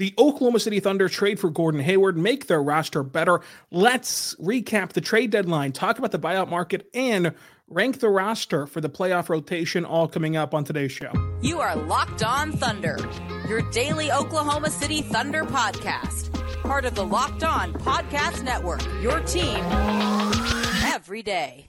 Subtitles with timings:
[0.00, 3.42] The Oklahoma City Thunder trade for Gordon Hayward, make their roster better.
[3.70, 7.34] Let's recap the trade deadline, talk about the buyout market, and
[7.68, 11.12] rank the roster for the playoff rotation, all coming up on today's show.
[11.42, 12.96] You are Locked On Thunder,
[13.46, 16.32] your daily Oklahoma City Thunder podcast,
[16.62, 19.62] part of the Locked On Podcast Network, your team
[20.82, 21.66] every day.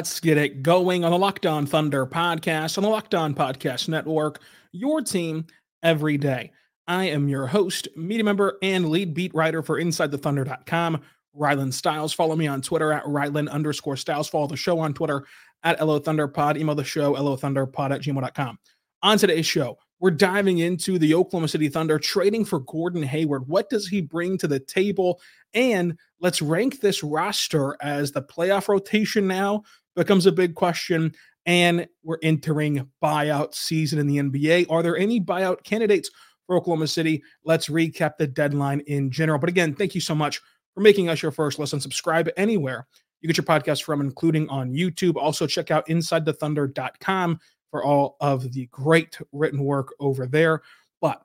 [0.00, 3.86] Let's get it going on the Locked On Thunder podcast, on the Locked On Podcast
[3.86, 4.40] Network,
[4.72, 5.44] your team
[5.82, 6.52] every day.
[6.88, 11.02] I am your host, media member, and lead beat writer for InsideTheThunder.com,
[11.36, 12.14] Rylan Stiles.
[12.14, 14.26] Follow me on Twitter at Rylan underscore Stiles.
[14.26, 15.26] Follow the show on Twitter
[15.64, 16.56] at LO Thunderpod.
[16.56, 18.58] Email the show, LOThunderpod at gmail.com.
[19.02, 23.46] On today's show, we're diving into the Oklahoma City Thunder trading for Gordon Hayward.
[23.48, 25.20] What does he bring to the table?
[25.52, 29.64] And let's rank this roster as the playoff rotation now
[30.00, 31.12] becomes a big question.
[31.46, 34.66] And we're entering buyout season in the NBA.
[34.70, 36.10] Are there any buyout candidates
[36.46, 37.22] for Oklahoma City?
[37.44, 39.38] Let's recap the deadline in general.
[39.38, 40.40] But again, thank you so much
[40.74, 41.80] for making us your first listen.
[41.80, 42.86] Subscribe anywhere
[43.20, 45.16] you get your podcast from, including on YouTube.
[45.16, 50.62] Also, check out InsideTheThunder.com for all of the great written work over there.
[51.00, 51.22] But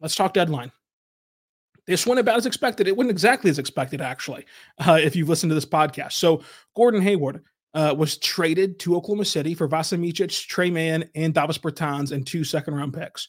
[0.00, 0.70] let's talk deadline.
[1.86, 2.88] This went about as expected.
[2.88, 4.46] It went exactly as expected, actually,
[4.78, 6.12] uh, if you've listened to this podcast.
[6.12, 6.42] So,
[6.74, 7.42] Gordon Hayward
[7.74, 12.26] uh, was traded to Oklahoma City for Vasa Micic, Tre Mann, and Davis Bertans and
[12.26, 13.28] two second round picks.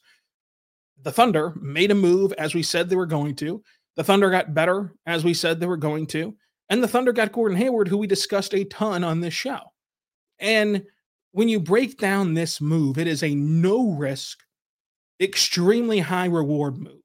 [1.02, 3.64] The Thunder made a move as we said they were going to.
[3.96, 6.36] The Thunder got better as we said they were going to.
[6.70, 9.60] And the Thunder got Gordon Hayward, who we discussed a ton on this show.
[10.40, 10.84] And
[11.32, 14.40] when you break down this move, it is a no risk,
[15.20, 17.02] extremely high reward move.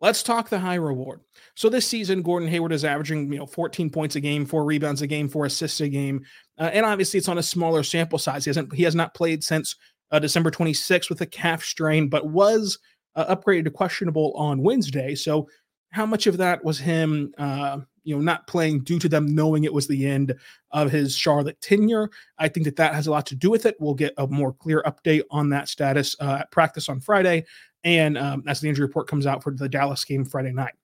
[0.00, 1.20] Let's talk the high reward.
[1.54, 5.02] So this season, Gordon Hayward is averaging, you know, 14 points a game, four rebounds
[5.02, 6.24] a game, four assists a game,
[6.58, 8.44] uh, and obviously it's on a smaller sample size.
[8.44, 9.76] He hasn't he has not played since
[10.10, 12.78] uh, December 26th with a calf strain, but was
[13.14, 15.14] uh, upgraded to questionable on Wednesday.
[15.14, 15.48] So
[15.90, 19.64] how much of that was him, uh, you know, not playing due to them knowing
[19.64, 20.34] it was the end
[20.70, 22.10] of his Charlotte tenure?
[22.38, 23.76] I think that that has a lot to do with it.
[23.80, 27.44] We'll get a more clear update on that status uh, at practice on Friday,
[27.84, 30.74] and um, as the injury report comes out for the Dallas game Friday night.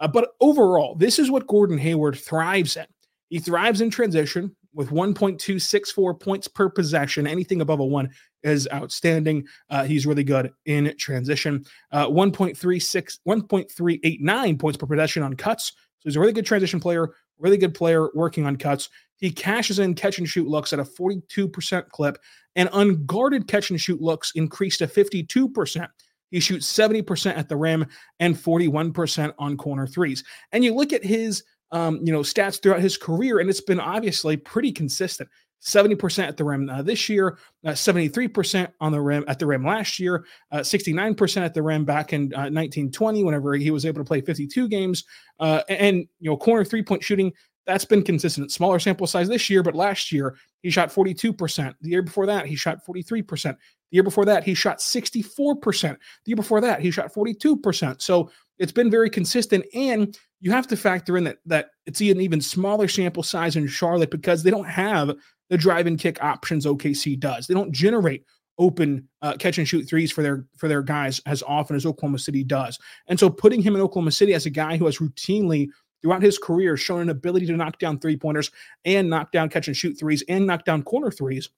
[0.00, 2.86] Uh, but overall, this is what Gordon Hayward thrives in.
[3.30, 7.26] He thrives in transition with 1.264 points per possession.
[7.26, 8.08] Anything above a one
[8.44, 9.44] is outstanding.
[9.68, 11.64] Uh, he's really good in transition.
[11.90, 15.72] Uh, 1.36, 1.389 points per possession on cuts.
[15.98, 18.88] So he's a really good transition player, really good player working on cuts.
[19.16, 22.16] He cashes in catch and shoot looks at a 42% clip,
[22.54, 25.88] and unguarded catch and shoot looks increased to 52%.
[26.30, 27.84] He shoots 70% at the rim
[28.20, 30.22] and 41% on corner threes.
[30.52, 33.80] And you look at his um, you know, stats throughout his career, and it's been
[33.80, 35.28] obviously pretty consistent.
[35.60, 39.64] 70% at the rim uh, this year, uh, 73% on the rim at the rim
[39.64, 44.00] last year, uh, 69% at the rim back in 1920 uh, whenever he was able
[44.00, 45.04] to play 52 games.
[45.40, 47.32] Uh, and, you know, corner three point shooting,
[47.66, 48.52] that's been consistent.
[48.52, 51.74] Smaller sample size this year, but last year he shot 42%.
[51.80, 53.42] The year before that, he shot 43%.
[53.42, 53.56] The
[53.90, 55.82] year before that, he shot 64%.
[55.82, 58.00] The year before that, he shot 42%.
[58.00, 59.66] So it's been very consistent.
[59.74, 63.66] And you have to factor in that that it's an even smaller sample size in
[63.66, 65.14] Charlotte because they don't have
[65.50, 67.46] the drive and kick options OKC does.
[67.46, 68.24] They don't generate
[68.58, 72.18] open uh, catch and shoot threes for their for their guys as often as Oklahoma
[72.18, 72.78] City does.
[73.08, 75.68] And so putting him in Oklahoma City as a guy who has routinely
[76.02, 78.50] throughout his career shown an ability to knock down three pointers
[78.84, 81.48] and knock down catch and shoot threes and knock down corner threes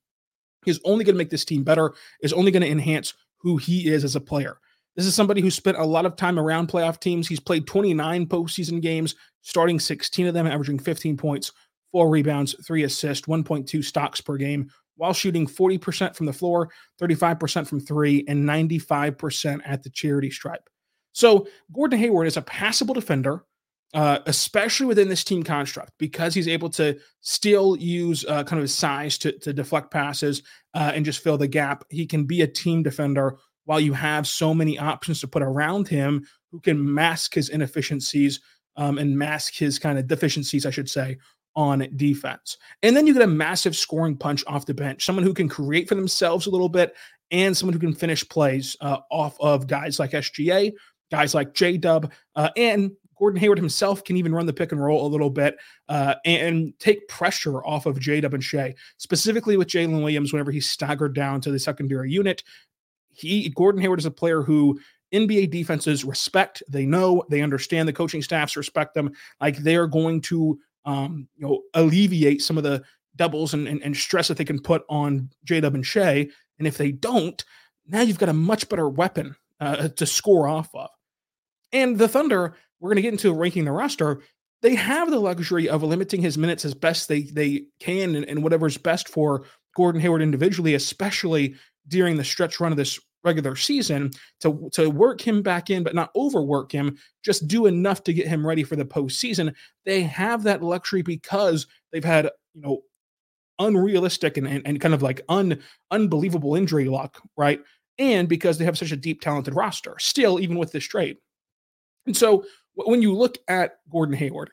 [0.67, 3.89] is only going to make this team better, is only going to enhance who he
[3.89, 4.59] is as a player.
[4.97, 7.29] This is somebody who spent a lot of time around playoff teams.
[7.29, 11.53] He's played 29 postseason games, starting 16 of them, averaging 15 points,
[11.93, 16.71] four rebounds, three assists, 1.2 stocks per game, while shooting 40% from the floor,
[17.01, 20.69] 35% from three, and 95% at the charity stripe.
[21.13, 23.45] So Gordon Hayward is a passable defender
[23.93, 28.63] uh, especially within this team construct, because he's able to still use uh, kind of
[28.63, 30.43] his size to, to deflect passes
[30.75, 31.85] uh, and just fill the gap.
[31.91, 35.89] He can be a team defender while you have so many options to put around
[35.89, 38.41] him who can mask his inefficiencies
[38.77, 41.19] um, and mask his kind of deficiencies, I should say,
[41.57, 42.57] on defense.
[42.83, 45.89] And then you get a massive scoring punch off the bench, someone who can create
[45.89, 46.95] for themselves a little bit
[47.31, 50.73] and someone who can finish plays uh, off of guys like SGA,
[51.11, 54.83] guys like J Dub, uh, and Gordon Hayward himself can even run the pick and
[54.83, 55.57] roll a little bit
[55.91, 60.51] uh, and take pressure off of J Dub and Shai, specifically with Jalen Williams whenever
[60.51, 62.43] he's staggered down to the secondary unit.
[63.13, 64.81] He Gordon Hayward is a player who
[65.13, 66.63] NBA defenses respect.
[66.69, 69.13] They know, they understand the coaching staffs respect them.
[69.41, 72.83] Like they're going to um, you know, alleviate some of the
[73.17, 76.29] doubles and, and, and stress that they can put on J Dub and Shai.
[76.59, 77.43] And if they don't,
[77.87, 80.91] now you've got a much better weapon uh, to score off of.
[81.73, 84.23] And the Thunder, we're going to get into ranking the roster.
[84.63, 88.43] They have the luxury of limiting his minutes as best they they can and, and
[88.43, 91.55] whatever's best for Gordon Hayward individually, especially
[91.91, 94.11] during the stretch run of this regular season
[94.41, 96.97] to to work him back in, but not overwork him.
[97.23, 99.55] Just do enough to get him ready for the postseason.
[99.85, 102.83] They have that luxury because they've had you know
[103.59, 105.61] unrealistic and, and, and kind of like un
[105.91, 107.61] unbelievable injury luck, right?
[107.99, 111.19] And because they have such a deep, talented roster, still even with this trade.
[112.07, 112.45] And so
[112.75, 114.51] when you look at Gordon Hayward,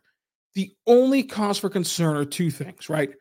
[0.53, 3.11] the only cause for concern are two things, right?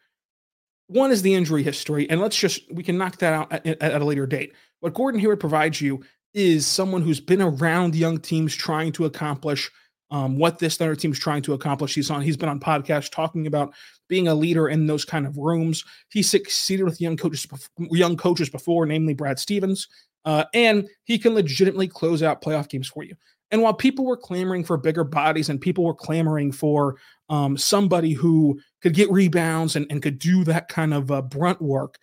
[0.88, 4.00] One is the injury history, and let's just we can knock that out at, at,
[4.00, 4.52] a later date.
[4.80, 9.70] What Gordon Hayward provides you is someone who's been around young teams trying to accomplish
[10.10, 11.94] um, what this Thunder team's trying to accomplish.
[11.94, 12.22] He's on.
[12.22, 13.74] He's been on podcasts talking about
[14.08, 15.84] being a leader in those kind of rooms.
[16.10, 17.46] He succeeded with young coaches,
[17.78, 19.88] young coaches before, namely Brad Stevens,
[20.24, 23.16] uh, and he can legitimately close out playoff games for you.
[23.50, 26.96] And while people were clamoring for bigger bodies and people were clamoring for
[27.28, 31.62] um, somebody who could get rebounds and, and could do that kind of uh, brunt
[31.62, 31.98] work,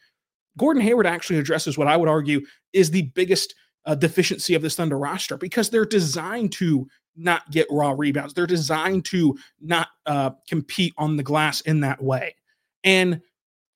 [0.57, 2.41] Gordon Hayward actually addresses what I would argue
[2.71, 3.55] is the biggest
[3.85, 8.33] uh, deficiency of this Thunder roster because they're designed to not get raw rebounds.
[8.33, 12.35] They're designed to not uh, compete on the glass in that way.
[12.83, 13.21] And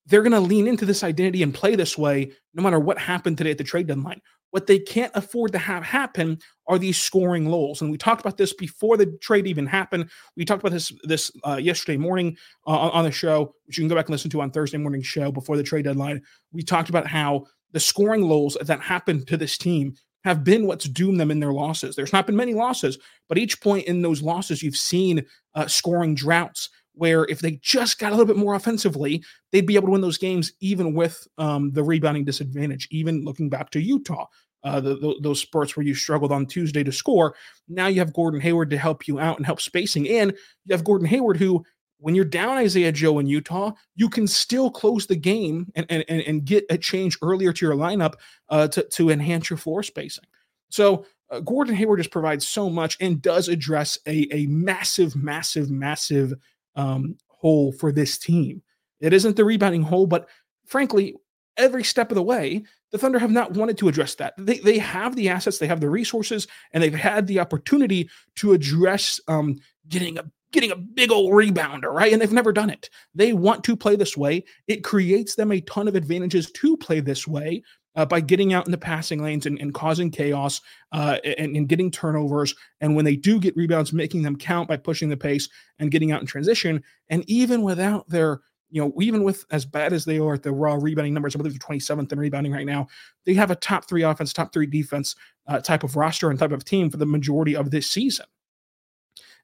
[0.07, 3.37] they're going to lean into this identity and play this way no matter what happened
[3.37, 4.21] today at the trade deadline.
[4.51, 7.81] What they can't afford to have happen are these scoring lulls.
[7.81, 10.09] And we talked about this before the trade even happened.
[10.37, 13.89] We talked about this this uh, yesterday morning uh, on the show, which you can
[13.89, 16.21] go back and listen to on Thursday morning show before the trade deadline.
[16.53, 20.85] We talked about how the scoring lulls that happened to this team have been what's
[20.85, 21.95] doomed them in their losses.
[21.95, 25.25] There's not been many losses, but each point in those losses, you've seen
[25.55, 29.75] uh, scoring droughts where if they just got a little bit more offensively, they'd be
[29.75, 32.87] able to win those games even with um, the rebounding disadvantage.
[32.91, 34.25] Even looking back to Utah,
[34.63, 37.35] uh, the, the, those spurts where you struggled on Tuesday to score,
[37.67, 40.31] now you have Gordon Hayward to help you out and help spacing, and
[40.65, 41.63] you have Gordon Hayward who.
[41.99, 46.03] When you're down Isaiah Joe in Utah, you can still close the game and, and,
[46.07, 48.13] and get a change earlier to your lineup
[48.49, 50.25] uh, to, to enhance your floor spacing.
[50.69, 55.71] So uh, Gordon Hayward just provides so much and does address a, a massive, massive,
[55.71, 56.35] massive
[56.77, 58.61] um, hole for this team.
[59.01, 60.29] It isn't the rebounding hole, but
[60.65, 61.15] frankly,
[61.57, 64.33] every step of the way, the Thunder have not wanted to address that.
[64.37, 68.53] They, they have the assets, they have the resources, and they've had the opportunity to
[68.53, 69.59] address um,
[69.89, 72.13] getting a getting a big old rebounder, right?
[72.13, 72.89] And they've never done it.
[73.13, 74.45] They want to play this way.
[74.67, 77.63] It creates them a ton of advantages to play this way
[77.97, 80.61] uh, by getting out in the passing lanes and, and causing chaos
[80.93, 82.55] uh, and, and, getting turnovers.
[82.79, 85.49] And when they do get rebounds, making them count by pushing the pace
[85.79, 86.83] and getting out in transition.
[87.09, 90.51] And even without their, you know, even with as bad as they are at the
[90.51, 92.87] raw rebounding numbers, I believe they're 27th in rebounding right now,
[93.25, 95.15] they have a top three offense, top three defense
[95.47, 98.27] uh, type of roster and type of team for the majority of this season.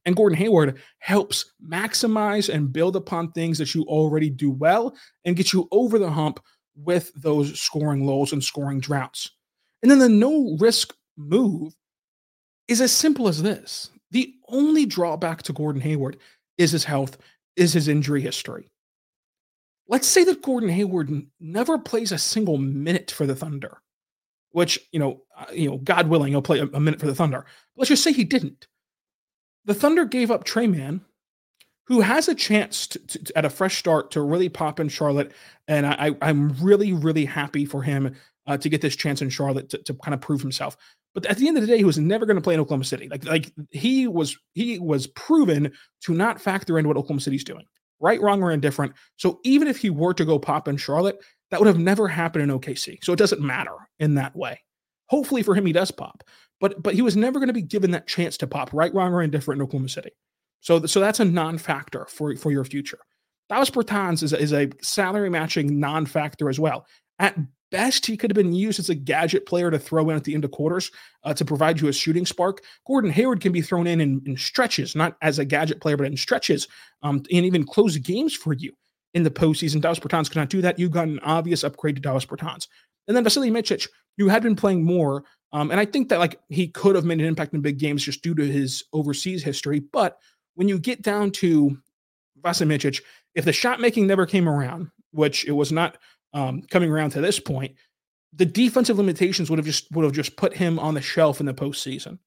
[0.05, 4.95] And Gordon Hayward helps maximize and build upon things that you already do well
[5.25, 6.39] and get you over the hump
[6.75, 9.31] with those scoring lows and scoring droughts.
[9.81, 11.75] And then the no risk move
[12.67, 13.89] is as simple as this.
[14.11, 16.17] The only drawback to Gordon Hayward
[16.57, 17.17] is his health,
[17.55, 18.69] is his injury history.
[19.87, 23.81] Let's say that Gordon Hayward never plays a single minute for the Thunder,
[24.51, 27.15] which, you know, uh, you know, God willing, he'll play a, a minute for the
[27.15, 27.45] Thunder.
[27.75, 28.67] Let's just say he didn't.
[29.65, 31.01] The Thunder gave up Tre Mann,
[31.85, 35.31] who has a chance to, to, at a fresh start to really pop in Charlotte.
[35.67, 38.15] And I, am really, really happy for him
[38.47, 40.77] uh, to get this chance in Charlotte to, to kind of prove himself.
[41.13, 42.85] But at the end of the day, he was never going to play in Oklahoma
[42.85, 43.07] City.
[43.09, 45.71] Like, like he was, he was proven
[46.01, 47.65] to not factor into what Oklahoma City's doing.
[47.99, 48.93] Right, wrong, or indifferent.
[49.15, 52.43] So even if he were to go pop in Charlotte, that would have never happened
[52.43, 52.97] in OKC.
[53.03, 54.59] So it doesn't matter in that way.
[55.07, 56.23] Hopefully for him, he does pop.
[56.59, 58.73] But but he was never going to be given that chance to pop.
[58.73, 60.11] Right, wrong, or indifferent in Oklahoma City.
[60.63, 62.99] So, so that's a non-factor for, for your future.
[63.49, 66.87] Davis Bertans is is a salary matching non-factor as well.
[67.19, 67.37] At
[67.69, 70.33] best, he could have been used as a gadget player to throw in at the
[70.33, 70.89] end of quarters
[71.23, 72.63] uh, to provide you a shooting spark.
[72.87, 76.07] Gordon Hayward can be thrown in, in in, stretches, not as a gadget player, but
[76.07, 76.67] in stretches,
[77.03, 78.73] um, and even close games for you
[79.13, 79.81] in the postseason.
[79.81, 80.79] Davis Bertans cannot do that.
[80.79, 82.67] You got an obvious upgrade to Davis Bertans.
[83.07, 86.39] And then Vasily Micic, who had been playing more, um, and I think that like
[86.49, 89.79] he could have made an impact in big games just due to his overseas history.
[89.79, 90.17] But
[90.55, 91.77] when you get down to
[92.41, 93.01] Vasily Micic,
[93.35, 95.97] if the shot making never came around, which it was not
[96.33, 97.75] um, coming around to this point,
[98.35, 101.45] the defensive limitations would have just would have just put him on the shelf in
[101.45, 102.17] the postseason.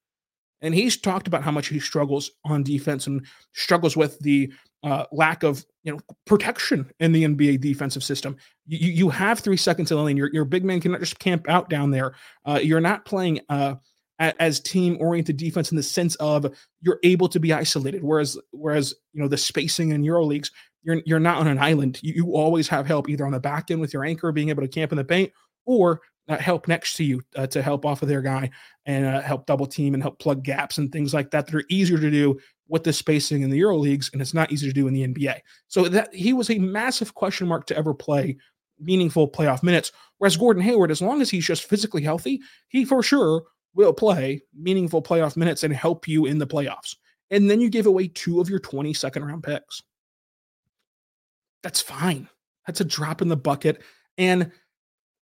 [0.62, 4.52] And he's talked about how much he struggles on defense and struggles with the
[4.82, 8.36] uh, lack of you know protection in the NBA defensive system.
[8.66, 10.16] You, you have three seconds in the lane.
[10.16, 12.14] Your, your big man cannot just camp out down there.
[12.44, 13.74] Uh, you're not playing uh,
[14.18, 16.46] as team oriented defense in the sense of
[16.80, 18.02] you're able to be isolated.
[18.02, 20.50] Whereas whereas you know the spacing in Euro leagues,
[20.82, 22.00] you're you're not on an island.
[22.02, 24.62] You, you always have help either on the back end with your anchor being able
[24.62, 25.32] to camp in the paint
[25.66, 28.50] or uh, help next to you uh, to help off of their guy
[28.86, 31.64] and uh, help double team and help plug gaps and things like that that are
[31.68, 34.72] easier to do with the spacing in the Euro leagues, and it's not easy to
[34.72, 35.38] do in the NBA.
[35.68, 38.36] So that he was a massive question mark to ever play
[38.80, 39.92] meaningful playoff minutes.
[40.18, 43.44] Whereas Gordon Hayward, as long as he's just physically healthy, he for sure
[43.76, 46.96] will play meaningful playoff minutes and help you in the playoffs.
[47.30, 49.82] And then you give away two of your 20 second round picks.
[51.62, 52.28] That's fine.
[52.66, 53.82] That's a drop in the bucket.
[54.18, 54.50] And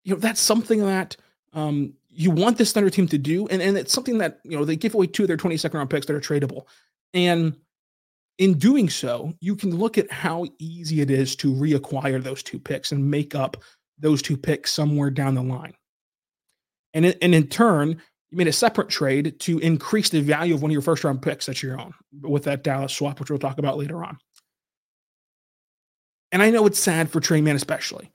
[0.05, 1.17] you know, that's something that
[1.53, 3.47] um, you want this Thunder team to do.
[3.49, 5.79] And, and it's something that, you know, they give away two of their 20 second
[5.79, 6.67] round picks that are tradable.
[7.15, 7.57] And
[8.39, 12.59] in doing so, you can look at how easy it is to reacquire those two
[12.59, 13.57] picks and make up
[13.99, 15.75] those two picks somewhere down the line.
[16.95, 20.63] And in, and in turn, you made a separate trade to increase the value of
[20.63, 23.39] one of your first round picks that you're on with that Dallas swap, which we'll
[23.39, 24.17] talk about later on.
[26.33, 28.11] And I know it's sad for Tre Mann, especially.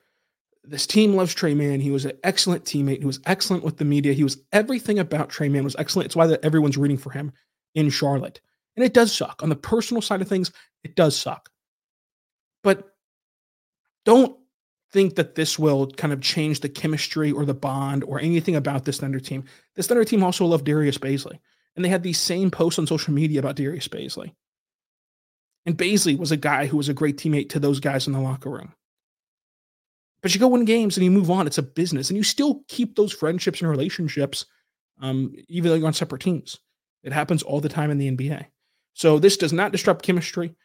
[0.63, 1.79] This team loves Tre Mann.
[1.79, 2.97] He was an excellent teammate.
[2.97, 4.13] He was excellent with the media.
[4.13, 6.07] He was everything about Tre Mann was excellent.
[6.07, 7.31] It's why that everyone's rooting for him
[7.75, 8.41] in Charlotte.
[8.75, 9.43] And it does suck.
[9.43, 10.51] On the personal side of things,
[10.83, 11.49] it does suck.
[12.63, 12.91] But
[14.03, 14.35] don't
[14.91, 18.85] think that this will kind of change the chemistry or the bond or anything about
[18.85, 19.43] this Thunder team.
[19.75, 21.39] This Thunder team also loved Darius Bazley.
[21.75, 24.33] And they had these same posts on social media about Darius Bazley.
[25.65, 28.21] And Bazley was a guy who was a great teammate to those guys in the
[28.21, 28.73] locker room.
[30.21, 31.45] But you go win games and you move on.
[31.45, 32.09] It's a business.
[32.09, 34.45] And you still keep those friendships and relationships,
[35.01, 36.59] um, even though you're on separate teams.
[37.03, 38.45] It happens all the time in the NBA.
[38.93, 40.55] So this does not disrupt chemistry.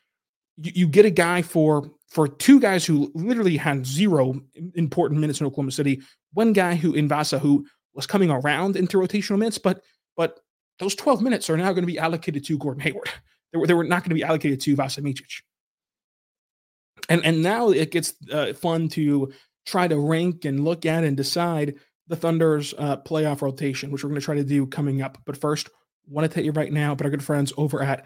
[0.56, 4.38] You, you, get a guy for for two guys who literally had zero
[4.74, 6.02] important minutes in Oklahoma City.
[6.34, 9.82] One guy who in Vasa who was coming around into rotational minutes, but
[10.14, 10.38] but
[10.78, 13.08] those 12 minutes are now going to be allocated to Gordon Hayward.
[13.52, 15.42] They were, they were not going to be allocated to Vasa Micic.
[17.08, 19.32] And and now it gets uh, fun to
[19.64, 21.76] try to rank and look at and decide
[22.08, 25.18] the Thunder's uh, playoff rotation, which we're going to try to do coming up.
[25.24, 25.70] But first,
[26.06, 28.04] want to tell you right now, but our good friends over at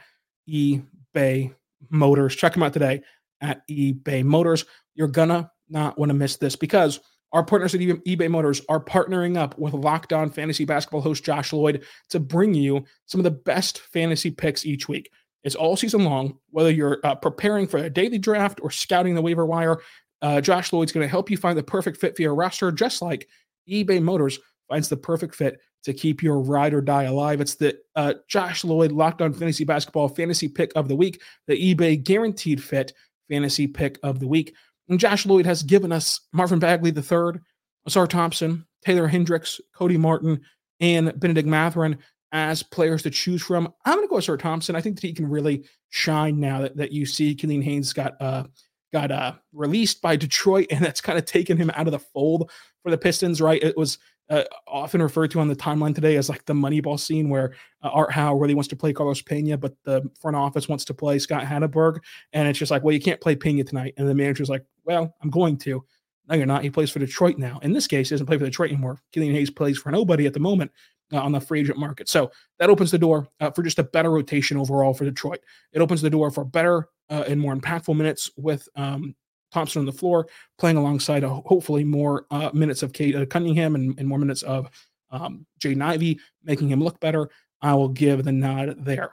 [0.49, 1.55] eBay
[1.91, 2.37] Motors.
[2.37, 3.03] Check them out today
[3.41, 4.65] at eBay Motors.
[4.95, 7.01] You're gonna not want to miss this because
[7.33, 11.53] our partners at eBay Motors are partnering up with Locked On Fantasy Basketball host Josh
[11.53, 15.11] Lloyd to bring you some of the best fantasy picks each week.
[15.43, 19.23] It's all season long, whether you're uh, preparing for a daily draft or scouting the
[19.23, 19.81] waiver wire.
[20.23, 23.03] Uh, Josh Lloyd's going to help you find the perfect fit for your roster, just
[23.03, 23.29] like
[23.69, 24.39] eBay Motors
[24.69, 27.41] finds the perfect fit to keep your ride or die alive.
[27.41, 31.75] It's the uh, Josh Lloyd Locked On Fantasy Basketball Fantasy Pick of the Week, the
[31.75, 32.93] eBay Guaranteed Fit
[33.29, 34.55] Fantasy Pick of the Week.
[34.89, 37.41] And Josh Lloyd has given us Marvin Bagley III,
[37.89, 40.41] Ausar Thompson, Taylor Hendricks, Cody Martin,
[40.81, 41.99] and Benedict Mathurin
[42.33, 43.73] as players to choose from.
[43.85, 44.77] I'm going to go with Thompson.
[44.77, 48.21] I think that he can really shine now that, that you see Killian Hayes got
[48.21, 48.45] uh,
[48.93, 52.51] got uh, released by Detroit, and that's kind of taken him out of the fold
[52.83, 53.41] for the Pistons.
[53.41, 53.63] Right?
[53.63, 57.29] It was uh, often referred to on the timeline today as like the Moneyball scene
[57.29, 60.85] where uh, Art Howe really wants to play Carlos Pena, but the front office wants
[60.87, 61.99] to play Scott Hatteberg.
[62.33, 63.95] And it's just like, well, you can't play Pena tonight.
[63.97, 65.85] And the manager's like, well, I'm going to.
[66.29, 66.65] No, you're not.
[66.65, 67.61] He plays for Detroit now.
[67.63, 69.01] In this case, he doesn't play for Detroit anymore.
[69.13, 70.73] Killian Hayes plays for nobody at the moment
[71.13, 72.09] uh, on the free agent market.
[72.09, 75.41] So that opens the door uh, for just a better rotation overall for Detroit.
[75.73, 79.15] It opens the door for better uh, and more impactful minutes with um,
[79.53, 80.27] Thompson on the floor,
[80.59, 84.43] playing alongside a, hopefully more uh, minutes of Cade uh, Cunningham and, and, more minutes
[84.43, 84.71] of
[85.11, 87.31] um, Jaden making him look better.
[87.63, 89.13] I will give the nod there.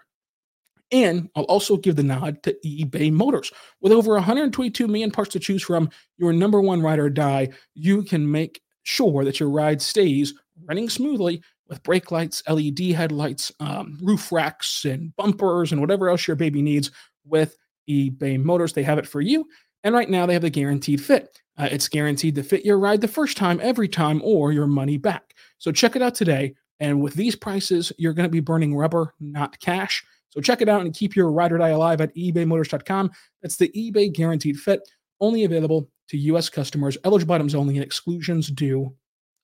[0.91, 3.51] And I'll also give the nod to eBay Motors.
[3.81, 8.03] With over 122 million parts to choose from, your number one ride or die, you
[8.03, 10.33] can make sure that your ride stays
[10.65, 16.27] running smoothly with brake lights, LED headlights, um, roof racks, and bumpers, and whatever else
[16.27, 16.91] your baby needs
[17.25, 17.57] with
[17.89, 18.73] eBay Motors.
[18.73, 19.47] They have it for you
[19.83, 21.41] And right now they have the guaranteed fit.
[21.57, 24.97] Uh, it's guaranteed to fit your ride the first time, every time, or your money
[24.97, 25.35] back.
[25.57, 26.55] So check it out today.
[26.79, 30.03] And with these prices, you're going to be burning rubber, not cash.
[30.29, 33.11] So check it out and keep your ride or die alive at ebaymotors.com.
[33.41, 34.81] That's the eBay guaranteed fit,
[35.21, 36.49] only available to U.S.
[36.49, 38.95] customers, eligible items only, and exclusions do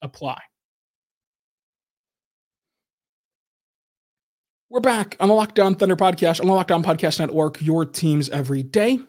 [0.02, 0.40] apply.
[4.68, 7.84] We're back on the Locked On Thunder podcast on the Locked On Podcast Network, your
[7.84, 9.00] teams every day.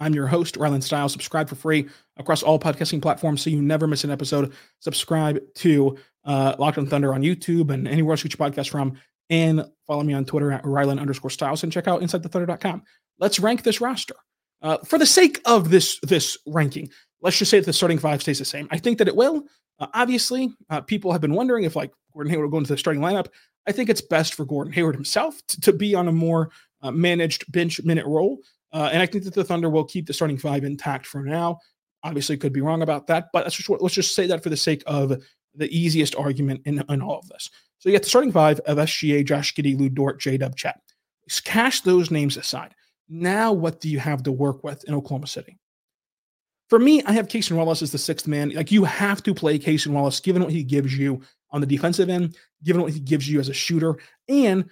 [0.00, 1.12] I'm your host, Rylan Stiles.
[1.12, 4.52] Subscribe for free across all podcasting platforms so you never miss an episode.
[4.80, 8.70] Subscribe to uh, Locked on Thunder on YouTube and anywhere else you get your podcast
[8.70, 8.98] from.
[9.30, 12.82] And follow me on Twitter at Rylan underscore Stiles and check out InsideTheThunder.com.
[13.18, 14.16] Let's rank this roster.
[14.62, 16.88] Uh, for the sake of this this ranking,
[17.20, 18.68] let's just say that the starting five stays the same.
[18.70, 19.44] I think that it will.
[19.78, 22.78] Uh, obviously, uh, people have been wondering if like Gordon Hayward will go into the
[22.78, 23.28] starting lineup.
[23.66, 26.50] I think it's best for Gordon Hayward himself to, to be on a more
[26.82, 28.38] uh, managed bench minute role.
[28.76, 31.60] Uh, and I think that the Thunder will keep the starting five intact for now.
[32.02, 34.56] Obviously, could be wrong about that, but let's just, let's just say that for the
[34.56, 35.18] sake of
[35.54, 37.48] the easiest argument in, in all of this.
[37.78, 40.78] So you get the starting five of SGA, Josh Giddey, Lu Dort, J Dub, Chet.
[41.42, 42.74] Cash those names aside.
[43.08, 45.58] Now, what do you have to work with in Oklahoma City?
[46.68, 48.50] For me, I have Cason Wallace as the sixth man.
[48.50, 52.10] Like you have to play Cason Wallace, given what he gives you on the defensive
[52.10, 53.96] end, given what he gives you as a shooter.
[54.28, 54.68] And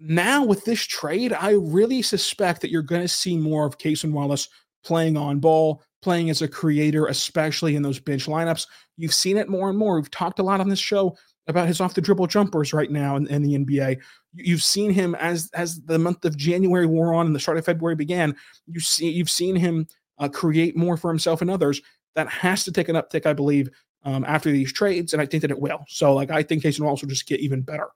[0.00, 4.12] now with this trade, I really suspect that you're going to see more of Cason
[4.12, 4.48] Wallace
[4.82, 8.66] playing on ball, playing as a creator, especially in those bench lineups.
[8.96, 9.96] You've seen it more and more.
[9.96, 11.16] We've talked a lot on this show
[11.46, 13.98] about his off the dribble jumpers right now in, in, the NBA.
[14.34, 17.64] You've seen him as as the month of January wore on and the start of
[17.64, 18.34] February began.
[18.66, 19.86] You see, you've seen him
[20.18, 21.80] uh, create more for himself and others.
[22.14, 23.68] That has to take an uptick, I believe,
[24.04, 25.84] um, after these trades, and I think that it will.
[25.88, 27.88] So, like, I think Cason Wallace will just get even better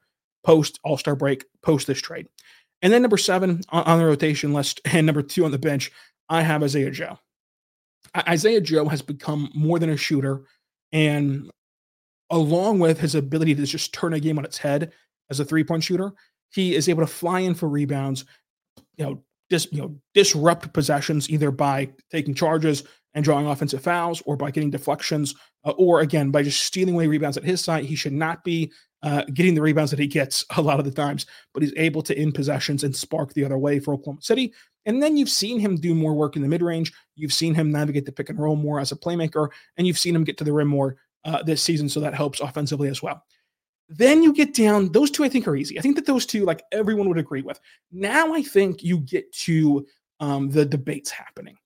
[0.44, 2.28] post All Star break, post this trade.
[2.82, 5.90] And then number seven on, on the rotation list, and number two on the bench,
[6.28, 7.18] I have Isaiah Joe.
[8.28, 10.44] Isaiah Joe has become more than a shooter,
[10.92, 11.50] and
[12.30, 14.92] along with his ability to just turn a game on its head
[15.30, 16.12] as a three point shooter,
[16.50, 18.24] he is able to fly in for rebounds,
[18.96, 24.22] you know, dis, you know, disrupt possessions either by taking charges and drawing offensive fouls,
[24.26, 27.84] or by getting deflections, uh, or again by just stealing away rebounds at his side.
[27.84, 28.72] He should not be
[29.02, 32.02] uh, getting the rebounds that he gets a lot of the times, but he's able
[32.02, 34.52] to in possessions and spark the other way for Oklahoma City.
[34.86, 36.92] And then you've seen him do more work in the mid range.
[37.16, 40.14] You've seen him navigate the pick and roll more as a playmaker, and you've seen
[40.14, 41.88] him get to the rim more uh, this season.
[41.88, 43.24] So that helps offensively as well.
[43.88, 45.78] Then you get down, those two I think are easy.
[45.78, 47.60] I think that those two, like everyone would agree with.
[47.92, 49.86] Now I think you get to
[50.20, 51.56] um, the debates happening.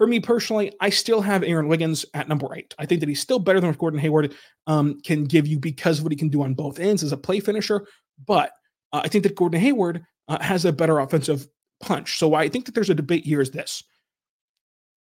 [0.00, 2.74] For me personally, I still have Aaron Wiggins at number eight.
[2.78, 4.34] I think that he's still better than what Gordon Hayward
[4.66, 7.18] um, can give you because of what he can do on both ends as a
[7.18, 7.86] play finisher.
[8.26, 8.50] But
[8.94, 11.46] uh, I think that Gordon Hayward uh, has a better offensive
[11.82, 12.18] punch.
[12.18, 13.84] So I think that there's a debate here is this.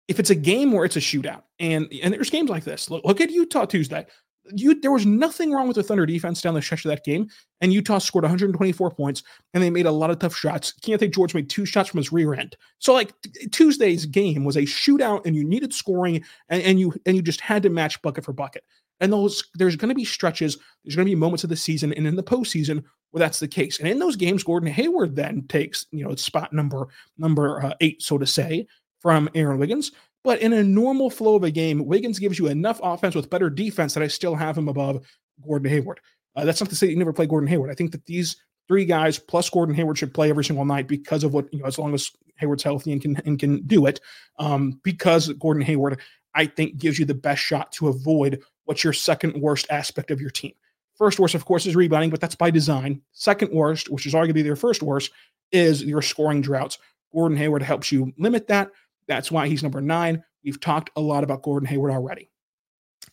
[0.08, 2.90] If it's a game where it's a shootout, and and there's games like this.
[2.90, 4.06] Look, look at Utah Tuesday.
[4.54, 7.28] You, there was nothing wrong with the Thunder defense down the stretch of that game,
[7.60, 9.22] and Utah scored 124 points,
[9.54, 10.74] and they made a lot of tough shots.
[10.82, 12.56] Keyonte George made two shots from his rear end.
[12.78, 13.12] So, like
[13.52, 17.40] Tuesday's game was a shootout, and you needed scoring, and, and you and you just
[17.40, 18.64] had to match bucket for bucket.
[19.00, 21.92] And those there's going to be stretches, there's going to be moments of the season,
[21.94, 23.78] and in the postseason where that's the case.
[23.78, 28.02] And in those games, Gordon Hayward then takes you know spot number number uh, eight,
[28.02, 28.66] so to say,
[29.00, 29.92] from Aaron Wiggins.
[30.22, 33.48] But in a normal flow of a game, Wiggins gives you enough offense with better
[33.48, 35.04] defense that I still have him above
[35.44, 36.00] Gordon Hayward.
[36.36, 37.70] Uh, that's not to say you never play Gordon Hayward.
[37.70, 38.36] I think that these
[38.68, 41.66] three guys plus Gordon Hayward should play every single night because of what you know,
[41.66, 44.00] as long as Hayward's healthy and can and can do it.
[44.38, 45.98] Um, because Gordon Hayward,
[46.34, 50.20] I think, gives you the best shot to avoid what's your second worst aspect of
[50.20, 50.52] your team.
[50.94, 53.00] First worst, of course, is rebounding, but that's by design.
[53.12, 55.10] Second worst, which is arguably their first worst,
[55.50, 56.78] is your scoring droughts.
[57.12, 58.70] Gordon Hayward helps you limit that.
[59.10, 60.22] That's why he's number nine.
[60.44, 62.30] We've talked a lot about Gordon Hayward already.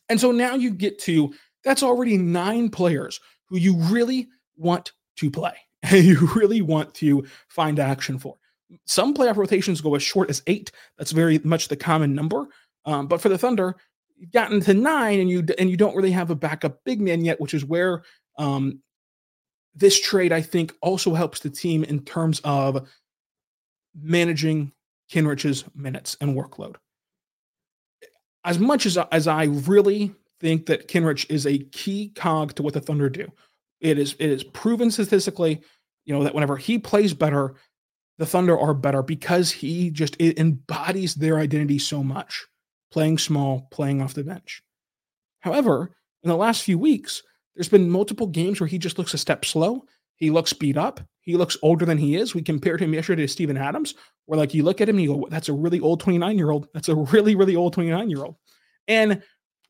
[0.10, 1.33] And so now you get to
[1.63, 7.25] that's already nine players who you really want to play and you really want to
[7.47, 8.38] find action for.
[8.86, 10.71] Some playoff rotations go as short as eight.
[10.99, 12.45] That's very much the common number.
[12.86, 13.75] Um, but for the Thunder,
[14.17, 17.25] you've gotten to nine and you and you don't really have a backup big man
[17.25, 18.03] yet, which is where
[18.38, 18.83] um,
[19.73, 22.88] this trade I think also helps the team in terms of
[23.99, 24.73] managing
[25.11, 26.75] Kenrich's minutes and workload.
[28.43, 32.73] As much as as I really think that Kenrich is a key cog to what
[32.73, 33.31] the Thunder do,
[33.81, 35.61] it is it is proven statistically,
[36.05, 37.55] you know, that whenever he plays better,
[38.17, 42.45] the Thunder are better because he just embodies their identity so much
[42.91, 44.61] playing small, playing off the bench.
[45.41, 45.91] However,
[46.23, 47.21] in the last few weeks,
[47.55, 49.85] there's been multiple games where he just looks a step slow.
[50.15, 51.01] He looks beat up.
[51.27, 52.33] He looks older than he is.
[52.33, 53.95] We compared him yesterday to Steven Adams,
[54.27, 56.69] where like you look at him, you go, that's a really old 29 year old.
[56.73, 58.37] That's a really, really old 29 year old.
[58.87, 59.21] And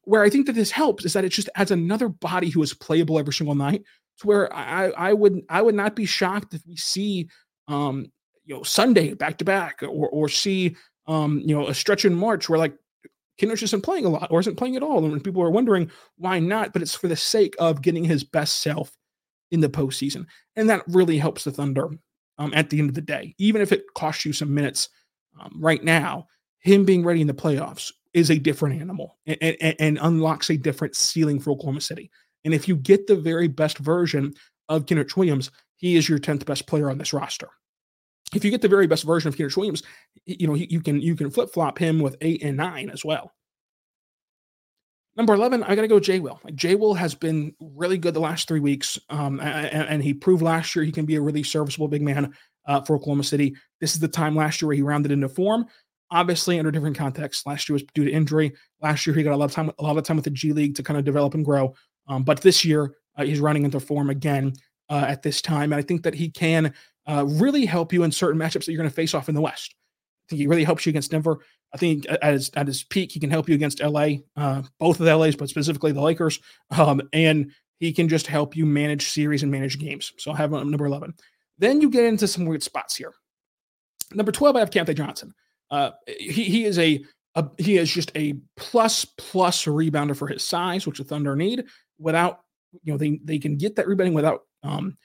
[0.04, 2.76] where I think that this helps is that it just adds another body who is
[2.76, 3.84] playable every single night
[4.20, 7.28] to where I, I would I would not be shocked if we see
[7.68, 8.12] um
[8.46, 10.76] you know Sunday back to back or or see
[11.08, 12.78] um you know a stretch in March where like
[13.42, 15.04] Kenrich isn't playing a lot or isn't playing at all.
[15.04, 18.62] And people are wondering why not, but it's for the sake of getting his best
[18.62, 18.96] self
[19.52, 20.26] in the postseason.
[20.56, 21.90] And that really helps the Thunder
[22.38, 23.36] um, at the end of the day.
[23.38, 24.90] Even if it costs you some minutes
[25.40, 26.28] um, right now,
[26.60, 30.58] him being ready in the playoffs is a different animal and, and, and, unlocks a
[30.58, 32.10] different ceiling for Oklahoma City.
[32.46, 34.34] And if you get the very best version
[34.70, 37.50] of Kenrich Williams, he is your 10th best player on this roster
[38.34, 39.84] if you get the very best version of Kenrich Williams,
[40.26, 43.34] you know you can you can flip flop him with eight and nine as well.
[45.18, 46.40] Number eleven, I got to go Jay Will.
[46.44, 50.14] Like Jay Will has been really good the last three weeks, um, and, and, he
[50.14, 52.36] proved last year he can be a really serviceable big man
[52.68, 53.56] uh, for Oklahoma City.
[53.82, 55.66] This is the time last year where he rounded into form.
[56.12, 57.48] Obviously, under different contexts.
[57.48, 58.54] Last year was due to injury.
[58.80, 60.54] Last year he got a lot of time, a lot of time with the G
[60.54, 61.74] League to kind of develop and grow.
[62.08, 64.54] Um, but this year uh, he's running into form again
[64.88, 66.76] uh, at this time, and I think that he can
[67.08, 69.42] uh, really help you in certain matchups that you're going to face off in the
[69.42, 69.74] West.
[70.30, 71.40] Think he really helps you against Denver.
[71.74, 75.00] I think at his, at his peak, he can help you against LA, uh, both
[75.00, 76.40] of the LAs, but specifically the Lakers.
[76.72, 80.14] Um, and he can just help you manage series and manage games.
[80.18, 81.14] So I have number 11.
[81.60, 83.14] Then you get into some weird spots here.
[84.14, 85.34] Number 12, I have Keyontae Johnson.
[85.70, 87.04] Uh, he, he is a,
[87.36, 91.66] a, he is just a plus plus rebounder for his size, which the Thunder need.
[92.00, 92.42] Without
[92.84, 94.98] you know they they can get that rebounding without um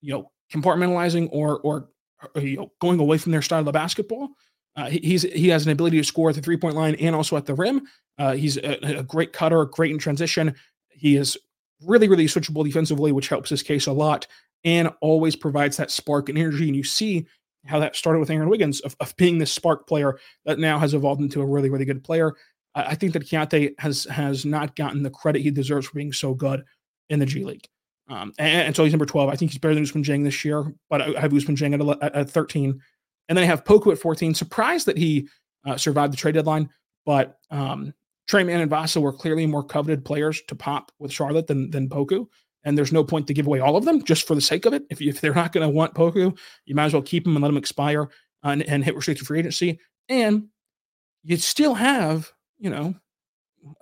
[0.00, 1.88] you know compartmentalizing or or,
[2.34, 4.30] or you know, going away from their style of basketball.
[4.78, 7.16] Uh, he, he's he has an ability to score at the three point line and
[7.16, 7.82] also at the rim.
[8.16, 10.54] Uh, he's a, a, great cutter, great in transition.
[10.88, 11.36] He is
[11.82, 14.28] really really switchable defensively, which helps his case a lot,
[14.62, 16.68] and always provides that spark and energy.
[16.68, 17.26] And you see
[17.66, 20.94] how that started with Aaron Wiggins of, of being this spark player that now has
[20.94, 22.34] evolved into a really really good player.
[22.76, 26.12] I, I think that Keyontae has has not gotten the credit he deserves for being
[26.12, 26.64] so good
[27.08, 27.66] in the G League.
[28.08, 29.28] Um, and, and, so he's number 12.
[29.28, 32.14] I think he's better than Ousmane Dieng this year, but I have Ousmane Dieng at,
[32.14, 32.80] at, 13.
[33.28, 34.34] And then I have Poku at 14.
[34.34, 35.28] Surprised that he
[35.64, 36.70] uh, survived the trade deadline,
[37.04, 37.92] but um,
[38.26, 41.88] Tre Mann and Vasa were clearly more coveted players to pop with Charlotte than, than
[41.88, 42.26] Poku.
[42.64, 44.72] And there's no point to give away all of them just for the sake of
[44.72, 44.84] it.
[44.90, 46.36] If, if they're not going to want Poku,
[46.66, 48.08] you might as well keep them and let them expire
[48.42, 49.78] and, and hit restricted free agency.
[50.08, 50.48] And
[51.22, 52.94] you still have, you know,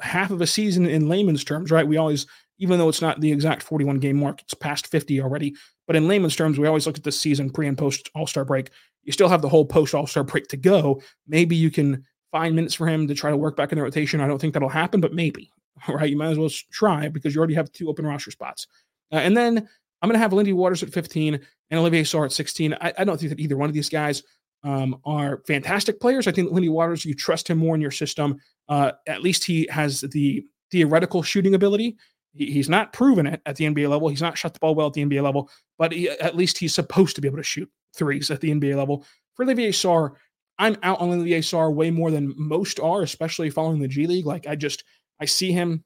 [0.01, 1.87] half of a season in layman's terms, right?
[1.87, 2.27] We always
[2.59, 5.55] even though it's not the exact 41 game mark, it's past 50 already.
[5.87, 8.45] But in layman's terms, we always look at the season pre and post All Star
[8.45, 8.71] break.
[9.07, 11.01] You still have the whole post All Star break to go.
[11.27, 14.21] Maybe you can find minutes for him to try to work back in the rotation.
[14.21, 15.51] I don't think that'll happen, but maybe.
[15.89, 16.09] Right?
[16.09, 18.67] You might as well try because you already have two open roster spots.
[19.13, 19.59] Uh, and then
[20.01, 22.75] I'm going to have Lindy Waters at 15 and Olivier Sarr at 16.
[22.81, 24.23] I, I, don't think that either one of these guys
[24.65, 26.27] um, are fantastic players.
[26.27, 28.39] I think Lindy Waters, you trust him more in your system.
[28.71, 31.97] Uh, at least he has the theoretical shooting ability
[32.37, 34.09] he, he's not proven it at the NBA level.
[34.09, 36.75] He's not shot the ball well at the NBA level, but he, at least he's
[36.75, 39.05] supposed to be able to shoot threes at the NBA level.
[39.35, 40.13] For Olivier Sarr,
[40.59, 44.27] I'm out on Olivier Sarr way more than most are, especially following the G League.
[44.27, 44.85] Like I just
[45.21, 45.85] I see him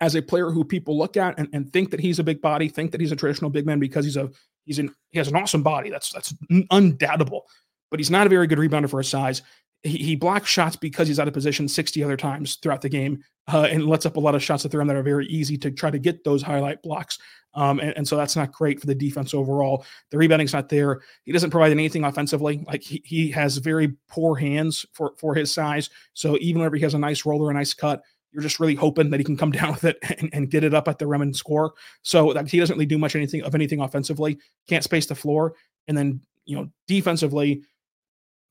[0.00, 2.68] as a player who people look at and, and think that he's a big body,
[2.68, 4.30] think that he's a traditional big man because he's a
[4.64, 5.90] he's an he has an awesome body.
[5.90, 6.34] That's that's
[6.70, 7.46] undoubtable.
[7.90, 9.42] But he's not a very good rebounder for his size
[9.82, 13.22] he, he blocks shots because he's out of position 60 other times throughout the game
[13.52, 15.56] uh, and lets up a lot of shots at the rim that are very easy
[15.58, 17.18] to try to get those highlight blocks.
[17.54, 19.84] Um, and, and, so that's not great for the defense overall.
[20.10, 21.00] The rebounding's not there.
[21.24, 22.62] He doesn't provide anything offensively.
[22.66, 25.90] Like he, he has very poor hands for, for his size.
[26.14, 29.10] So even whenever he has a nice roller, a nice cut, you're just really hoping
[29.10, 31.22] that he can come down with it and, and get it up at the rim
[31.22, 31.72] and score.
[32.02, 34.38] So like, he doesn't really do much anything of anything offensively.
[34.68, 35.54] Can't space the floor.
[35.88, 37.64] And then, you know, defensively,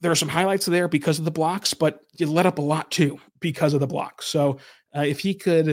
[0.02, 2.90] there are some highlights there because of the blocks, but you let up a lot
[2.92, 4.28] too because of the blocks.
[4.28, 4.60] So
[4.96, 5.68] uh, if he could,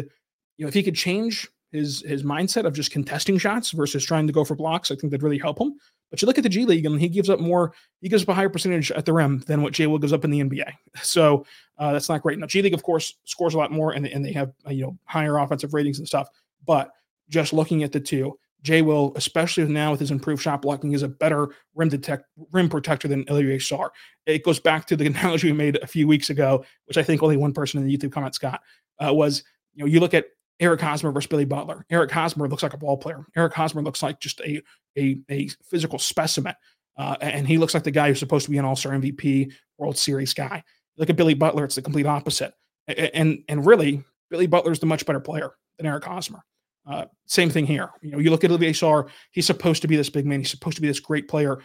[0.57, 4.27] you know, if he could change his his mindset of just contesting shots versus trying
[4.27, 5.75] to go for blocks, I think that'd really help him.
[6.11, 8.29] But you look at the G League and he gives up more, he gives up
[8.29, 10.73] a higher percentage at the rim than what Jay Will gives up in the NBA.
[11.03, 11.45] So
[11.79, 12.39] uh, that's not great.
[12.39, 14.85] Now G League, of course, scores a lot more and, and they have uh, you
[14.85, 16.29] know higher offensive ratings and stuff.
[16.67, 16.91] But
[17.29, 21.03] just looking at the two, Jay Will, especially now with his improved shot blocking, is
[21.03, 23.91] a better rim detect rim protector than Olivier Sarr.
[24.27, 27.23] It goes back to the analogy we made a few weeks ago, which I think
[27.23, 28.61] only one person in the YouTube comments got,
[29.03, 30.27] uh, was you know, you look at
[30.59, 31.87] Eric Hosmer versus Billy Butler.
[31.91, 33.25] Eric Hosmer looks like a ball player.
[33.37, 34.61] Eric Hosmer looks like just a
[34.99, 36.55] a, a physical specimen.
[36.99, 39.99] Uh, and he looks like the guy who's supposed to be an all-star MVP, World
[39.99, 40.65] Series guy.
[40.97, 42.55] Look at Billy Butler, it's the complete opposite.
[42.89, 46.43] And and really, Billy Butler is the much better player than Eric Hosmer.
[46.89, 47.91] Uh, same thing here.
[48.01, 50.41] You know, you look at Olivier Sarr, he's supposed to be this big man.
[50.41, 51.61] He's supposed to be this great player.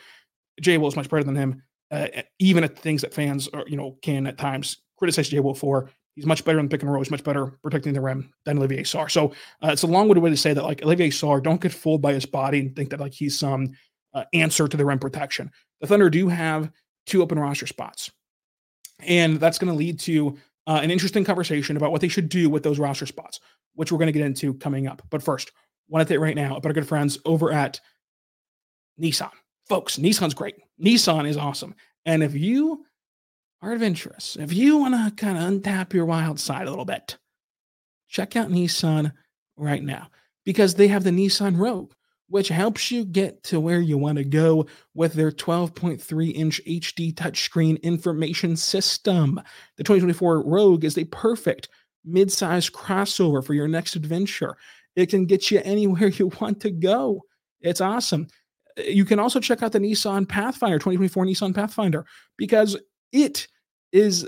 [0.59, 2.07] Jay Will is much better than him, uh,
[2.39, 5.89] even at things that fans are, you know, can at times criticize Jay Will for.
[6.15, 7.01] He's much better in pick and roll.
[7.01, 9.09] He's much better protecting the rim than Olivier Sarr.
[9.09, 9.29] So
[9.63, 12.13] uh, it's a long-winded way to say that, like Olivier Sarr, don't get fooled by
[12.13, 13.71] his body and think that like he's some
[14.13, 15.51] uh, answer to the rim protection.
[15.79, 16.71] The Thunder do have
[17.05, 18.11] two open roster spots,
[18.99, 22.49] and that's going to lead to uh, an interesting conversation about what they should do
[22.49, 23.39] with those roster spots,
[23.75, 25.01] which we're going to get into coming up.
[25.09, 25.51] But first,
[25.87, 27.79] want to tell right now about our good friends over at
[28.99, 29.31] Nissan.
[29.67, 30.55] Folks, Nissan's great.
[30.83, 31.75] Nissan is awesome.
[32.05, 32.85] And if you
[33.61, 37.17] are adventurous, if you want to kind of untap your wild side a little bit,
[38.07, 39.11] check out Nissan
[39.57, 40.09] right now
[40.45, 41.93] because they have the Nissan Rogue,
[42.31, 47.13] which helps you get to where you want to go with their 12.3 inch HD
[47.13, 49.35] touchscreen information system.
[49.75, 51.67] The 2024 Rogue is a perfect
[52.05, 54.55] mid-size crossover for your next adventure.
[54.95, 57.23] It can get you anywhere you want to go.
[57.59, 58.27] It's awesome.
[58.77, 62.05] You can also check out the Nissan Pathfinder, 2024 Nissan Pathfinder,
[62.37, 62.77] because
[63.11, 63.45] it
[63.91, 64.25] is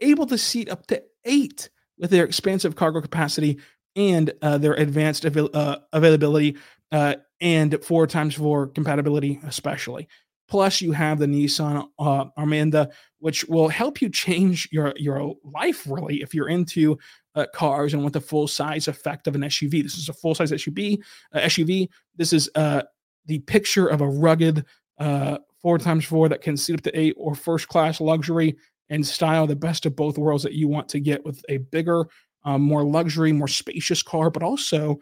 [0.00, 1.68] able to seat up to eight
[1.98, 3.60] with their expansive cargo capacity
[3.94, 6.56] and uh, their advanced avail- uh, availability
[6.92, 10.08] uh, and four times four compatibility, especially.
[10.48, 15.86] Plus, you have the Nissan uh, Armada, which will help you change your your life
[15.88, 16.98] really if you're into
[17.34, 19.82] uh, cars and want the full size effect of an SUV.
[19.82, 21.02] This is a full size SUV.
[21.32, 21.88] Uh, SUV.
[22.16, 22.82] This is uh,
[23.26, 24.64] the picture of a rugged
[25.66, 28.56] four times four that can seat up to eight or first class luxury
[28.88, 32.06] and style, the best of both worlds that you want to get with a bigger,
[32.44, 34.98] um, more luxury, more spacious car, but also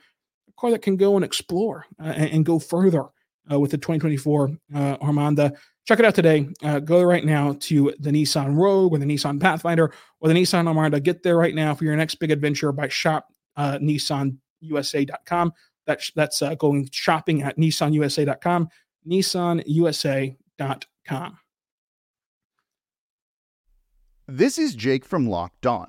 [0.59, 3.05] car that can go and explore uh, and, and, go further
[3.51, 5.53] uh, with the 2024 uh, Armada.
[5.87, 6.49] Check it out today.
[6.63, 10.67] Uh, go right now to the Nissan Rogue or the Nissan Pathfinder or the Nissan
[10.67, 10.99] Armada.
[11.01, 15.53] Get there right now for your next big adventure by shop uh, nissanusa.com.
[15.87, 18.69] That's, that's uh, going shopping at nissanusa.com,
[19.07, 20.39] nissanusa.com.
[24.27, 25.89] This is Jake from Locked On.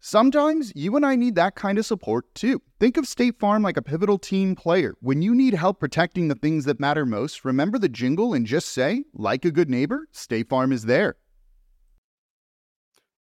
[0.00, 2.62] Sometimes you and I need that kind of support too.
[2.78, 4.94] Think of State Farm like a pivotal team player.
[5.00, 8.68] When you need help protecting the things that matter most, remember the jingle and just
[8.68, 11.16] say, like a good neighbor, State Farm is there.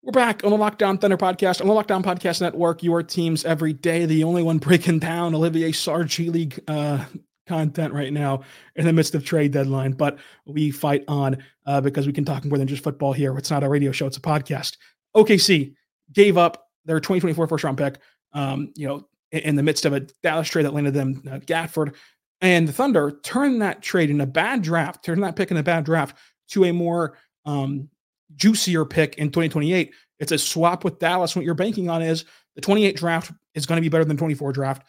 [0.02, 3.04] We're back on the Locked On Thunder podcast, on the Locked On Podcast Network, your
[3.04, 4.04] teams every day.
[4.04, 7.04] The only one breaking down Olivier Sarr G League uh,
[7.46, 8.42] content right now
[8.74, 12.44] in the midst of trade deadline, but we fight on uh, because we can talk
[12.44, 13.36] more than just football here.
[13.38, 14.76] It's not a radio show, it's a podcast.
[15.14, 15.74] OKC
[16.12, 17.98] gave up their 2024 first round pick,
[18.32, 21.38] um, you know, in, in, the midst of a Dallas trade that landed them uh,
[21.38, 21.94] Gafford.
[22.40, 25.62] And the Thunder turned that trade in a bad draft, turned that pick in a
[25.62, 26.16] bad draft
[26.48, 27.88] to a more um,
[28.36, 29.92] juicier pick in 2028.
[30.18, 31.36] It's a swap with Dallas.
[31.36, 34.52] What you're banking on is the 28 draft is going to be better than 24
[34.52, 34.86] draft,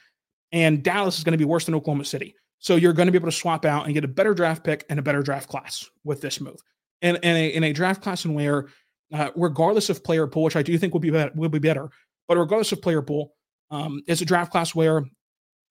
[0.52, 2.36] and Dallas is going to be worse than Oklahoma City.
[2.60, 4.86] So you're going to be able to swap out and get a better draft pick
[4.90, 6.62] and a better draft class with this move.
[7.02, 8.68] And, and a, in a draft class in where
[9.14, 11.90] uh, regardless of player pool, which I do think will be better, will be better.
[12.28, 13.34] But regardless of player pool,
[13.70, 15.06] um, it's a draft class where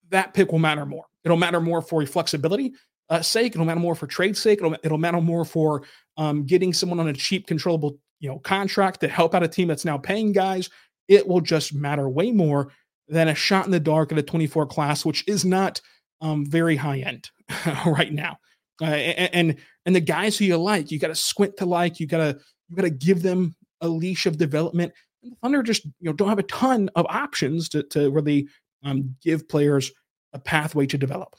[0.09, 1.05] that pick will matter more.
[1.23, 2.73] It'll matter more for your flexibility
[3.09, 3.53] uh, sake.
[3.53, 4.59] It'll matter more for trade sake.
[4.59, 5.83] It'll, it'll matter more for
[6.17, 9.67] um, getting someone on a cheap, controllable, you know, contract to help out a team
[9.67, 10.69] that's now paying guys.
[11.07, 12.71] It will just matter way more
[13.09, 15.81] than a shot in the dark at a 24 class, which is not
[16.21, 17.29] um, very high end
[17.85, 18.37] right now.
[18.81, 21.99] Uh, and, and and the guys who you like, you got to squint to like.
[21.99, 22.39] You got to
[22.75, 24.93] got to give them a leash of development.
[25.21, 28.47] And the Thunder just you know don't have a ton of options to to really
[28.83, 29.91] um, give players
[30.33, 31.35] a pathway to develop.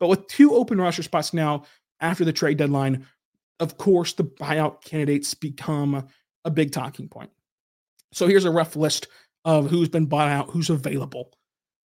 [0.00, 1.64] But with two open roster spots now
[2.00, 3.06] after the trade deadline,
[3.60, 6.08] of course the buyout candidates become
[6.44, 7.30] a big talking point.
[8.12, 9.08] So here's a rough list
[9.44, 11.30] of who's been bought out, who's available.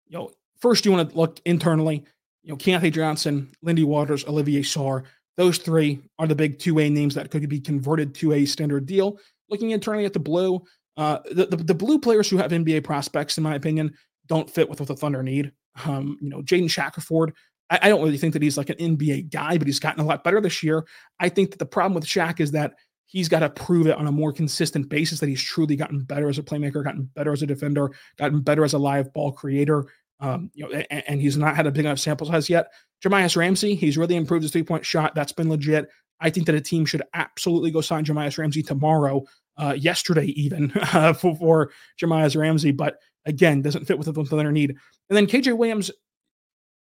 [0.07, 0.30] You know,
[0.61, 2.04] first you want to look internally.
[2.42, 5.04] You know, Keyontae Johnson, Lindy Waters, Olivier Sarr.
[5.37, 9.18] Those three are the big two-way names that could be converted to a standard deal.
[9.49, 10.62] Looking internally at the blue,
[10.97, 13.94] Uh, the, the, the blue players who have NBA prospects, in my opinion,
[14.29, 15.51] don't fit with what the Thunder need.
[15.85, 17.35] Um, you know, Jaden Shackelford.
[17.68, 20.07] I, I, don't really think that he's like an NBA guy, but he's gotten a
[20.07, 20.87] lot better this year.
[21.18, 22.75] I think that the problem with Shaq is that
[23.07, 26.29] he's got to prove it on a more consistent basis that he's truly gotten better
[26.29, 29.87] as a playmaker, gotten better as a defender, gotten better as a live ball creator.
[30.20, 32.68] Um, you know, and, and, he's not had a big enough sample size yet.
[33.05, 35.14] Jahmi'us Ramsey, he's really improved his three point shot.
[35.14, 35.88] That's been legit.
[36.20, 39.24] I think that a team should absolutely go sign Jahmi'us Ramsey tomorrow,
[39.59, 42.70] uh, yesterday even uh, for, for Ramsey.
[42.70, 44.77] But again, doesn't fit with the Thunder need.
[45.11, 45.90] And then KJ Williams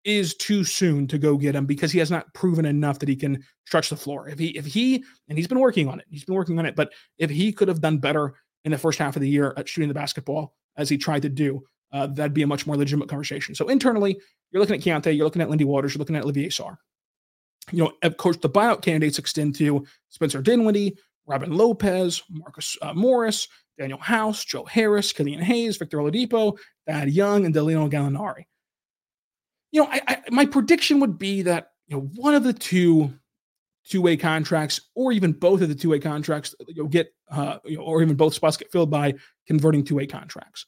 [0.05, 3.16] is too soon to go get him because he has not proven enough that he
[3.16, 4.29] can stretch the floor.
[4.29, 6.77] If he if he and he's been working on it, he's been working on it,
[6.77, 9.68] but if he could have done better in the first half of the year at
[9.68, 13.09] shooting the basketball as he tried to do, uh, that'd be a much more legitimate
[13.09, 13.55] conversation.
[13.55, 14.18] So internally,
[14.50, 16.76] you're looking at Keyontae, you're looking at Lindy Waters, you're looking at Olivier Sarr.
[17.70, 22.92] You know, of course, the buyout candidates extend to Spencer Dinwiddie, Robin Lopez, Marcus uh,
[22.92, 23.46] Morris,
[23.81, 28.44] Danuel House, Joe Harris, Killian Hayes, Victor Oladipo, Thad Young, and Danilo Gallinari
[29.72, 33.12] you know, I, I, my prediction would be that you know one of the two
[33.85, 38.00] two-way contracts, or even both of the two-way contracts, you'll get, uh, you know, or
[38.00, 39.12] even both spots get filled by
[39.48, 40.66] converting two-way contracts.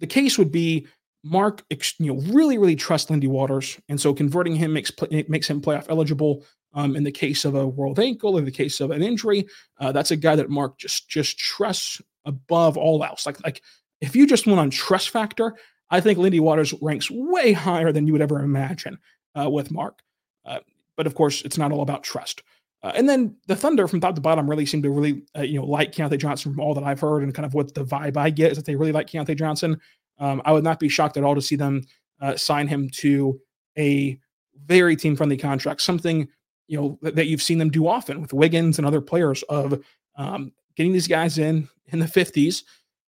[0.00, 0.86] The case would be
[1.22, 1.62] Mark,
[1.98, 5.86] you know, really, really trusts Lindy Waters, and so converting him makes makes him playoff
[5.88, 6.44] eligible.
[6.72, 9.44] Um, in the case of a world ankle, in the case of an injury,
[9.80, 13.26] uh, that's a guy that Mark just just trusts above all else.
[13.26, 13.60] Like like
[14.00, 15.56] if you just went on trust factor,
[15.90, 18.98] I think Lindy Waters ranks way higher than you would ever imagine
[19.34, 20.00] uh, with Mark.
[20.44, 20.60] Uh,
[20.96, 22.42] but of course, it's not all about trust.
[22.82, 25.58] Uh, and then the Thunder, from top to bottom, really seem to really, uh, you
[25.58, 28.16] know, like Keyontae Johnson from all that I've heard, and kind of what the vibe
[28.16, 29.78] I get is that they really like Keyontae Johnson.
[30.18, 31.82] Um, I would not be shocked at all to see them
[32.20, 33.40] uh, sign him to
[33.78, 34.18] a
[34.66, 36.28] very team-friendly contract, something
[36.68, 39.82] you know that, that, you've seen them do often with Wiggins and other players of
[40.16, 42.62] um, getting these guys in in the 50s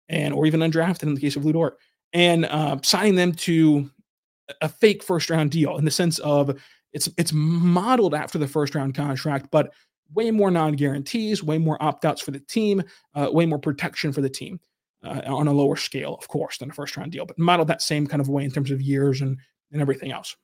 [0.08, 1.78] and or even undrafted in the case of Lu Dort
[2.12, 3.88] and uh, signing them to
[4.60, 6.60] a fake first round deal in the sense of
[6.92, 9.72] it's it's modeled after the first round contract, but
[10.14, 12.82] way more non guarantees, way more opt outs for the team,
[13.14, 14.60] uh, way more protection for the team
[15.04, 17.82] uh, on a lower scale, of course, than a first round deal, but modeled that
[17.82, 19.38] same kind of way in terms of years and
[19.72, 20.36] and everything else.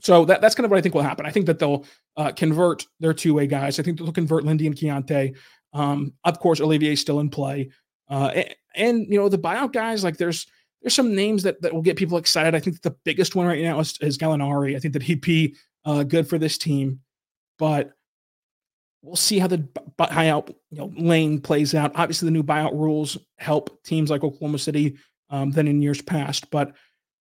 [0.00, 1.24] So that, that's kind of what I think will happen.
[1.24, 1.84] I think that they'll
[2.16, 3.78] uh, convert their two way guys.
[3.78, 5.36] I think they'll convert Lindy and Keyontae.
[5.72, 7.70] Um, of course, Olivier still in play.
[8.08, 10.46] Uh, and, and, you know the buyout guys, like there's
[10.84, 12.54] there's some names that, that will get people excited.
[12.54, 14.76] I think the biggest one right now is, is Gallinari.
[14.76, 17.00] I think that he'd be uh, good for this team,
[17.58, 17.92] but
[19.00, 19.66] we'll see how the
[19.98, 21.92] buyout you know, lane plays out.
[21.94, 24.98] Obviously, the new buyout rules help teams like Oklahoma City
[25.30, 26.74] um, than in years past, but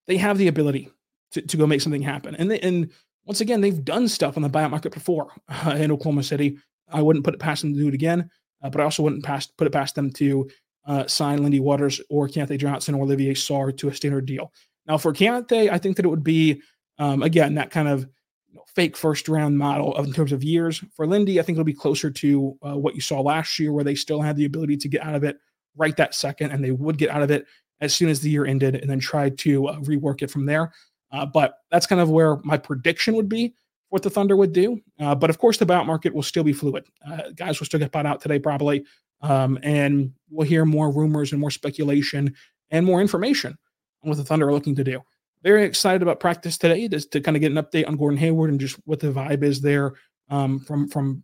[0.08, 0.90] they have the ability
[1.32, 2.36] to, to go make something happen.
[2.36, 2.92] And they, and
[3.26, 6.58] once again, they've done stuff on the buyout market before uh, in Oklahoma City.
[6.92, 8.30] I wouldn't put it past them to do it again,
[8.62, 10.50] uh, but I also wouldn't past, put it past them to
[10.86, 14.52] uh, sign Lindy Waters or Keyontae Johnson or Olivier Sarr to a standard deal.
[14.88, 16.62] Now, for Keyontae, I think that it would be,
[17.00, 18.02] um, again, that kind of
[18.50, 20.84] you know, fake first round model of, in terms of years.
[20.96, 23.84] For Lindy, I think it'll be closer to uh, what you saw last year, where
[23.84, 25.38] they still had the ability to get out of it
[25.76, 27.48] right that second, and they would get out of it
[27.82, 30.72] as soon as the year ended and then try to uh, rework it from there.
[31.12, 33.54] Uh, but that's kind of where my prediction would be
[33.94, 34.82] what the Thunder would do.
[35.00, 36.84] Uh, but of course, the buyout market will still be fluid.
[37.08, 38.84] Uh, guys will still get bought out today, probably.
[39.24, 42.36] Um, and we'll hear more rumors and more speculation
[42.70, 43.58] and more information
[44.04, 45.02] on what the Thunder are looking to do.
[45.42, 48.50] Very excited about practice today just to kind of get an update on Gordon Hayward
[48.50, 49.94] and just what the vibe is there
[50.30, 51.24] um, from from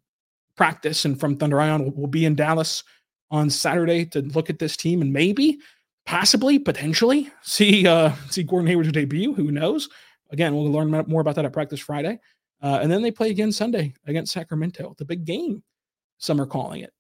[0.55, 1.83] practice and from Thunder Ion.
[1.83, 2.83] We'll, we'll be in Dallas
[3.31, 5.59] on Saturday to look at this team and maybe,
[6.05, 9.33] possibly, potentially see uh, see Gordon Hayward's debut.
[9.33, 9.89] Who knows?
[10.31, 12.19] Again, we'll learn more about that at practice Friday.
[12.61, 14.93] Uh, and then they play again Sunday against Sacramento.
[14.97, 15.63] The big game,
[16.17, 16.91] some are calling it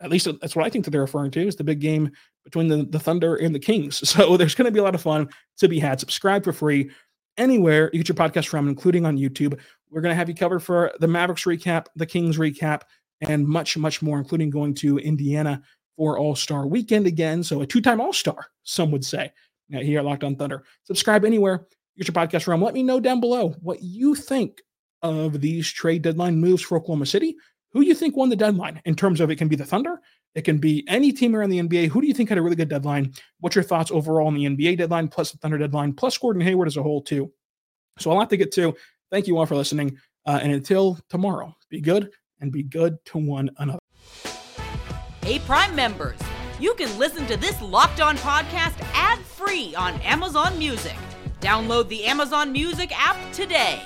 [0.00, 2.10] at least uh, that's what I think that they're referring to is the big game
[2.44, 4.02] between the, the Thunder and the Kings.
[4.08, 6.00] So there's going to be a lot of fun to be had.
[6.00, 6.90] Subscribe for free
[7.36, 9.58] anywhere you get your podcast from, including on YouTube.
[9.90, 12.82] We're going to have you covered for the Mavericks recap, the Kings recap,
[13.20, 15.62] and much, much more, including going to Indiana
[15.96, 17.42] for All Star weekend again.
[17.42, 19.32] So a two time All Star, some would say,
[19.68, 20.64] here at Locked on Thunder.
[20.84, 22.62] Subscribe anywhere you get your podcast from.
[22.62, 24.62] Let me know down below what you think
[25.02, 27.36] of these trade deadline moves for Oklahoma City.
[27.72, 30.00] Who do you think won the deadline in terms of it can be the Thunder?
[30.34, 31.88] It can be any team around the NBA.
[31.88, 33.12] Who do you think had a really good deadline?
[33.40, 36.68] What's your thoughts overall on the NBA deadline, plus the Thunder deadline, plus Gordon Hayward
[36.68, 37.32] as a whole, too?
[37.98, 38.74] So a lot to get to.
[39.10, 39.98] Thank you all for listening.
[40.26, 42.10] Uh, and until tomorrow, be good
[42.40, 43.80] and be good to one another.
[45.22, 46.18] Hey, Prime members,
[46.60, 50.96] you can listen to this locked on podcast ad free on Amazon Music.
[51.40, 53.82] Download the Amazon Music app today.